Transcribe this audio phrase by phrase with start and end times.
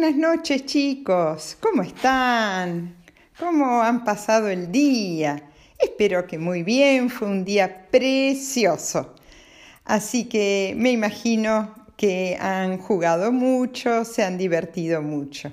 [0.00, 2.96] Buenas noches chicos, ¿cómo están?
[3.38, 5.50] ¿Cómo han pasado el día?
[5.78, 9.14] Espero que muy bien, fue un día precioso.
[9.84, 15.52] Así que me imagino que han jugado mucho, se han divertido mucho.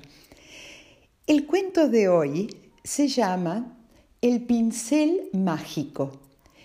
[1.26, 2.48] El cuento de hoy
[2.82, 3.76] se llama
[4.22, 6.22] El pincel mágico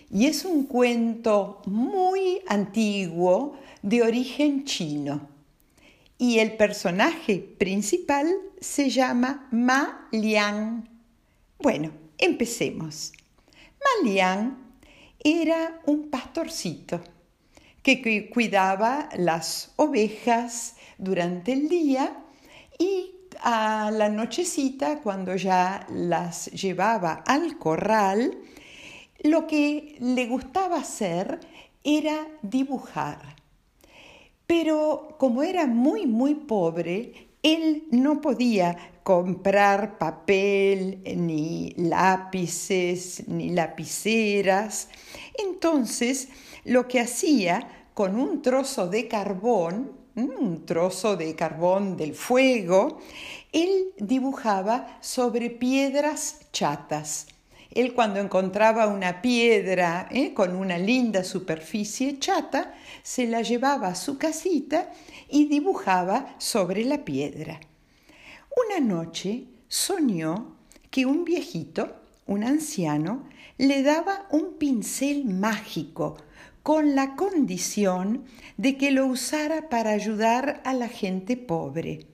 [0.09, 5.32] y es un cuento muy antiguo de origen chino
[6.23, 10.87] y el personaje principal se llama Ma Liang.
[11.59, 13.11] Bueno, empecemos.
[13.81, 14.57] Ma Liang
[15.21, 17.01] era un pastorcito
[17.81, 22.23] que cuidaba las ovejas durante el día
[22.79, 28.37] y a la nochecita, cuando ya las llevaba al corral,
[29.23, 31.41] lo que le gustaba hacer
[31.83, 33.42] era dibujar.
[34.47, 44.89] Pero como era muy, muy pobre, él no podía comprar papel, ni lápices, ni lapiceras.
[45.37, 46.29] Entonces,
[46.63, 52.99] lo que hacía con un trozo de carbón, un trozo de carbón del fuego,
[53.51, 57.27] él dibujaba sobre piedras chatas.
[57.73, 60.33] Él cuando encontraba una piedra ¿eh?
[60.33, 64.91] con una linda superficie chata, se la llevaba a su casita
[65.27, 67.59] y dibujaba sobre la piedra.
[68.67, 70.55] Una noche soñó
[70.91, 71.95] que un viejito,
[72.27, 73.27] un anciano,
[73.57, 76.17] le daba un pincel mágico
[76.61, 78.25] con la condición
[78.57, 82.05] de que lo usara para ayudar a la gente pobre.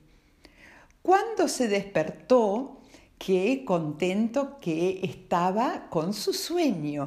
[1.02, 2.79] Cuando se despertó,
[3.20, 7.06] qué contento que estaba con su sueño.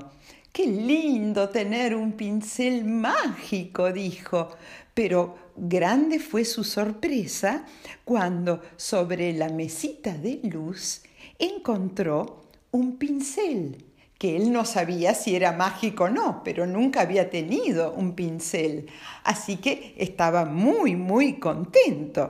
[0.53, 4.51] Qué lindo tener un pincel mágico, dijo.
[4.93, 7.65] Pero grande fue su sorpresa
[8.05, 11.03] cuando sobre la mesita de luz
[11.39, 13.85] encontró un pincel
[14.19, 18.87] que él no sabía si era mágico o no, pero nunca había tenido un pincel.
[19.25, 22.29] Así que estaba muy, muy contento.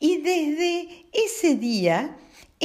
[0.00, 2.16] Y desde ese día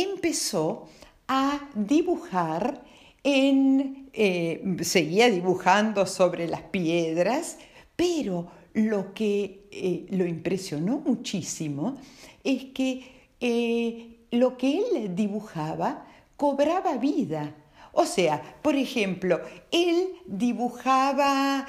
[0.01, 0.87] empezó
[1.27, 2.83] a dibujar
[3.23, 7.57] en, eh, seguía dibujando sobre las piedras,
[7.95, 11.97] pero lo que eh, lo impresionó muchísimo
[12.43, 16.05] es que eh, lo que él dibujaba
[16.37, 17.55] cobraba vida.
[17.91, 21.65] O sea, por ejemplo, él dibujaba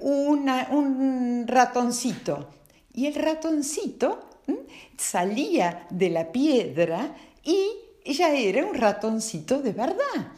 [0.00, 2.48] un ratoncito
[2.92, 4.33] y el ratoncito
[4.96, 10.32] salía de la piedra y ya era un ratoncito de verdad.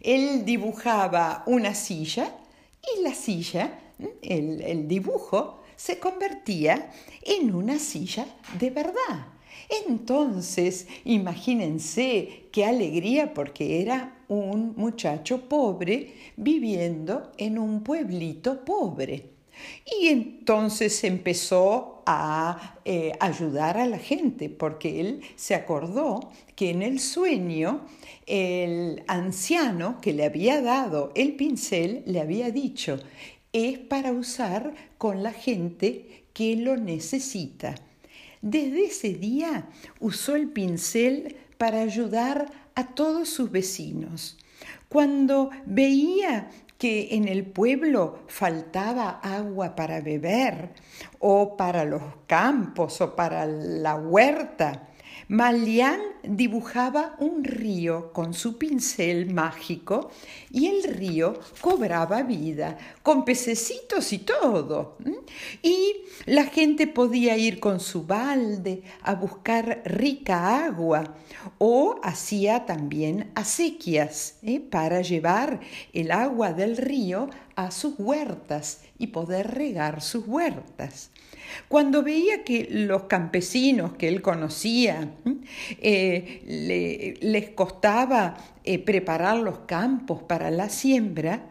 [0.00, 2.34] Él dibujaba una silla
[2.82, 3.78] y la silla,
[4.22, 6.90] el, el dibujo, se convertía
[7.22, 8.26] en una silla
[8.58, 9.26] de verdad.
[9.86, 19.37] Entonces, imagínense qué alegría porque era un muchacho pobre viviendo en un pueblito pobre.
[20.00, 26.82] Y entonces empezó a eh, ayudar a la gente, porque él se acordó que en
[26.82, 27.82] el sueño
[28.26, 32.98] el anciano que le había dado el pincel le había dicho,
[33.52, 37.74] es para usar con la gente que lo necesita.
[38.42, 39.68] Desde ese día
[40.00, 44.38] usó el pincel para ayudar a todos sus vecinos.
[44.88, 50.70] Cuando veía que en el pueblo faltaba agua para beber
[51.18, 54.88] o para los campos o para la huerta
[55.28, 60.10] Malián dibujaba un río con su pincel mágico
[60.50, 64.96] y el río cobraba vida, con pececitos y todo.
[65.62, 71.14] Y la gente podía ir con su balde a buscar rica agua
[71.58, 74.60] o hacía también acequias ¿eh?
[74.60, 75.60] para llevar
[75.92, 77.28] el agua del río
[77.58, 81.10] a sus huertas y poder regar sus huertas.
[81.66, 85.10] Cuando veía que los campesinos que él conocía
[85.80, 91.50] eh, les costaba eh, preparar los campos para la siembra,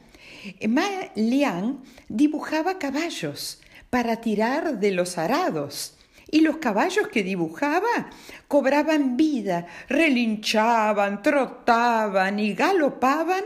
[0.70, 3.60] Ma Liang dibujaba caballos
[3.90, 5.97] para tirar de los arados.
[6.32, 8.10] Y los caballos que dibujaba
[8.48, 13.44] cobraban vida, relinchaban, trotaban y galopaban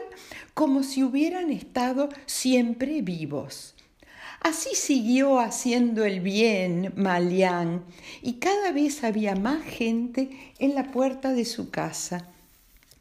[0.53, 3.75] como si hubieran estado siempre vivos.
[4.41, 7.85] Así siguió haciendo el bien Malián
[8.23, 12.27] y cada vez había más gente en la puerta de su casa.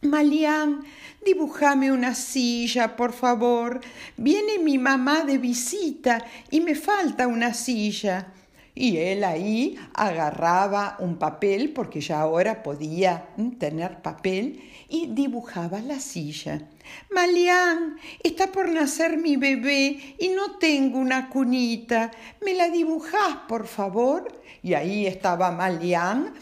[0.03, 0.83] Malián,
[1.25, 3.81] dibújame una silla, por favor.
[4.19, 8.33] Viene mi mamá de visita y me falta una silla.
[8.75, 13.29] Y él ahí agarraba un papel, porque ya ahora podía
[13.59, 16.69] tener papel, y dibujaba la silla.
[17.11, 22.11] Malián, está por nacer mi bebé y no tengo una cunita.
[22.41, 24.41] ¿Me la dibujás, por favor?
[24.63, 26.35] Y ahí estaba Malián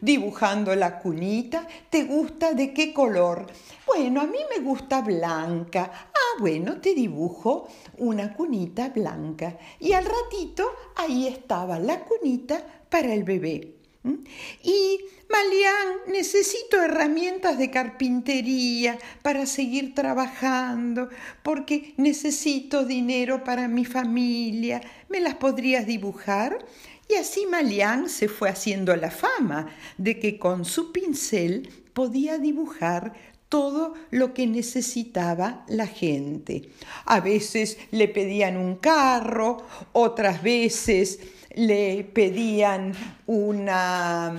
[0.00, 1.66] dibujando la cunita.
[1.90, 3.46] ¿Te gusta de qué color?
[3.86, 5.90] Bueno, a mí me gusta blanca.
[5.92, 7.68] Ah, bueno, te dibujo
[7.98, 9.58] una cunita blanca.
[9.80, 13.81] Y al ratito ahí estaba la cunita para el bebé.
[14.04, 14.98] Y
[15.30, 21.08] Malián, necesito herramientas de carpintería para seguir trabajando,
[21.42, 24.80] porque necesito dinero para mi familia.
[25.08, 26.64] ¿Me las podrías dibujar?
[27.08, 29.68] Y así Malián se fue haciendo la fama
[29.98, 33.12] de que con su pincel podía dibujar
[33.48, 36.70] todo lo que necesitaba la gente.
[37.04, 39.58] A veces le pedían un carro,
[39.92, 41.20] otras veces
[41.54, 42.92] le pedían
[43.26, 44.34] una,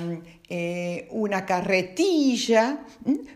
[0.50, 2.86] eh, una carretilla,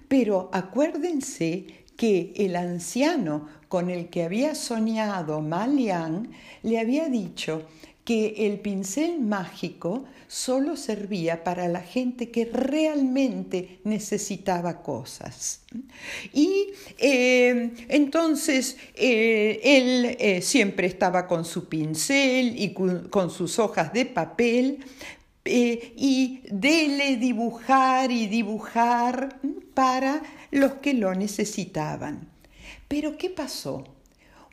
[0.07, 1.65] pero acuérdense
[1.95, 6.29] que el anciano con el que había soñado Malian
[6.63, 7.63] le había dicho
[8.07, 15.65] que el pincel mágico solo servía para la gente que realmente necesitaba cosas.
[16.31, 16.68] Y
[17.00, 24.06] eh, entonces eh, él eh, siempre estaba con su pincel y con, sus hojas de
[24.06, 24.86] papel
[25.44, 29.38] y dele dibujar y dibujar
[29.74, 32.30] para los que lo necesitaban.
[32.88, 33.83] Pero ¿qué pasó?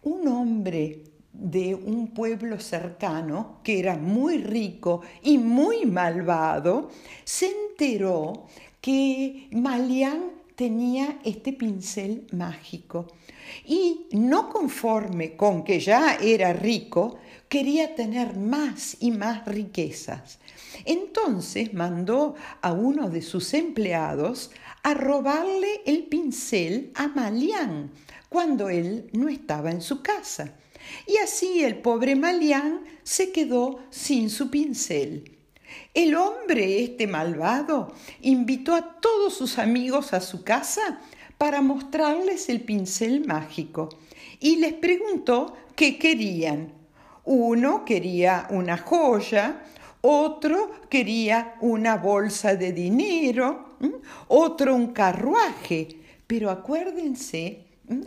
[0.02, 6.90] Un hombre de un pueblo cercano que era muy rico y muy malvado,
[7.24, 8.46] se enteró
[8.80, 13.08] que Malián tenía este pincel mágico
[13.64, 20.38] y no conforme con que ya era rico, quería tener más y más riquezas.
[20.84, 24.50] Entonces mandó a uno de sus empleados
[24.82, 27.90] a robarle el pincel a Malián
[28.28, 30.54] cuando él no estaba en su casa.
[31.06, 35.38] Y así el pobre Malián se quedó sin su pincel.
[35.92, 41.00] El hombre, este malvado, invitó a todos sus amigos a su casa
[41.38, 43.88] para mostrarles el pincel mágico
[44.40, 46.72] y les preguntó qué querían.
[47.24, 49.64] Uno quería una joya,
[50.02, 53.76] otro quería una bolsa de dinero,
[54.28, 55.88] otro un carruaje.
[56.26, 57.66] Pero acuérdense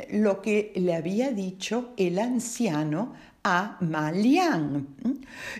[0.09, 3.13] lo que le había dicho el anciano
[3.44, 4.88] a Malián.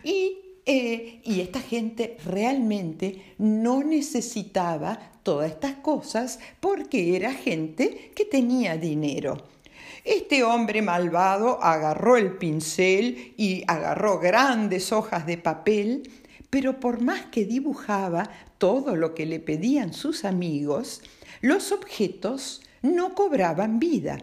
[0.04, 8.26] Y, eh, y esta gente realmente no necesitaba todas estas cosas porque era gente que
[8.26, 9.38] tenía dinero.
[10.04, 16.10] Este hombre malvado agarró el pincel y agarró grandes hojas de papel,
[16.50, 21.02] pero por más que dibujaba todo lo que le pedían sus amigos,
[21.42, 22.62] los objetos
[22.96, 24.18] no cobraban vida.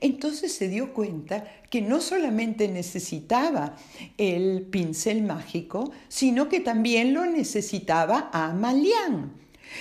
[0.00, 3.76] Entonces se dio cuenta que no solamente necesitaba
[4.16, 9.32] el pincel mágico, sino que también lo necesitaba a Malián.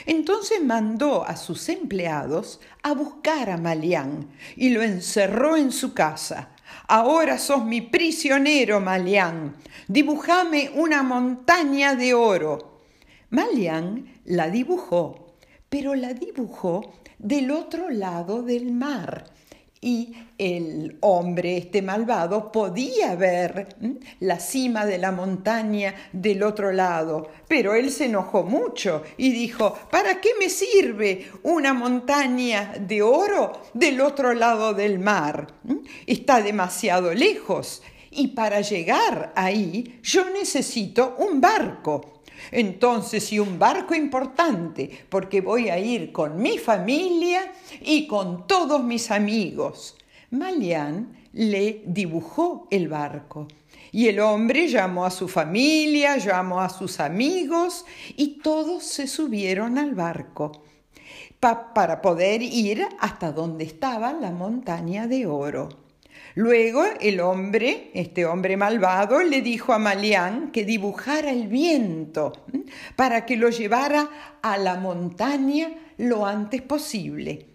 [0.05, 6.55] Entonces mandó a sus empleados a buscar a Malián y lo encerró en su casa.
[6.87, 9.55] Ahora sos mi prisionero, Malián.
[9.87, 12.81] Dibujame una montaña de oro.
[13.29, 15.30] Malián la dibujó,
[15.71, 19.23] pero la dibujó del otro lado del mar.
[19.79, 23.77] Y el hombre, este malvado, podía ver
[24.19, 29.73] la cima de la montaña del otro lado, pero él se enojó mucho y dijo,
[29.89, 35.47] ¿para qué me sirve una montaña de oro del otro lado del mar?
[36.05, 42.20] Está demasiado lejos y para llegar ahí yo necesito un barco.
[42.49, 48.83] Entonces, si un barco importante, porque voy a ir con mi familia y con todos
[48.83, 49.95] mis amigos.
[50.31, 53.47] Malián le dibujó el barco.
[53.91, 59.77] Y el hombre llamó a su familia, llamó a sus amigos y todos se subieron
[59.77, 60.63] al barco
[61.41, 65.80] para poder ir hasta donde estaba la montaña de oro.
[66.35, 72.33] Luego el hombre, este hombre malvado, le dijo a Malián que dibujara el viento
[72.95, 77.47] para que lo llevara a la montaña lo antes posible.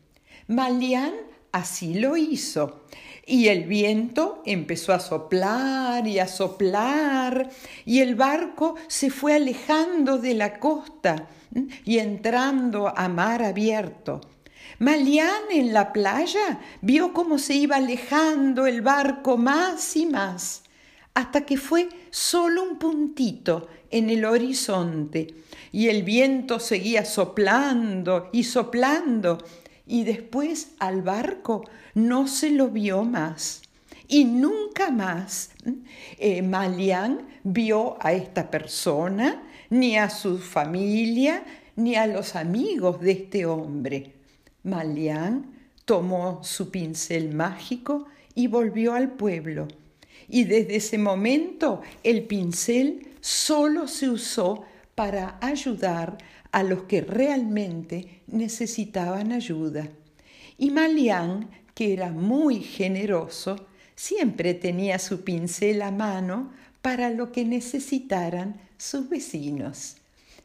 [0.48, 1.12] Malián
[1.52, 2.84] así lo hizo.
[3.28, 7.50] Y el viento empezó a soplar y a soplar,
[7.84, 11.26] y el barco se fue alejando de la costa
[11.84, 14.20] y entrando a mar abierto.
[14.78, 20.64] Malián en la playa vio cómo se iba alejando el barco más y más,
[21.14, 25.28] hasta que fue solo un puntito en el horizonte
[25.72, 29.38] y el viento seguía soplando y soplando
[29.86, 31.64] y después al barco
[31.94, 33.62] no se lo vio más.
[34.08, 35.50] Y nunca más
[36.18, 41.44] eh, Malian vio a esta persona, ni a su familia,
[41.76, 44.15] ni a los amigos de este hombre.
[44.66, 45.54] Malian
[45.84, 49.68] tomó su pincel mágico y volvió al pueblo.
[50.28, 54.64] Y desde ese momento el pincel solo se usó
[54.96, 56.18] para ayudar
[56.50, 59.88] a los que realmente necesitaban ayuda.
[60.58, 66.50] Y Malian, que era muy generoso, siempre tenía su pincel a mano
[66.82, 69.98] para lo que necesitaran sus vecinos.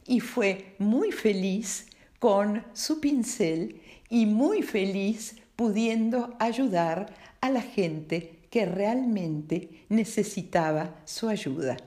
[0.06, 1.86] Y fue muy feliz
[2.18, 3.80] con su pincel
[4.12, 11.78] y muy feliz pudiendo ayudar a la gente que realmente necesitaba su ayuda.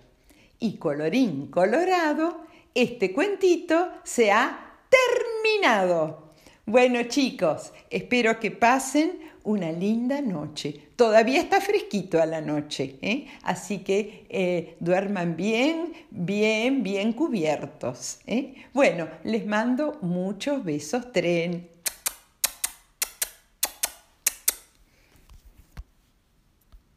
[0.59, 6.33] Y colorín colorado, este cuentito se ha terminado.
[6.65, 10.81] Bueno chicos, espero que pasen una linda noche.
[10.95, 13.27] Todavía está fresquito a la noche, ¿eh?
[13.43, 18.19] así que eh, duerman bien, bien, bien cubiertos.
[18.25, 18.55] ¿eh?
[18.73, 21.74] Bueno, les mando muchos besos tren.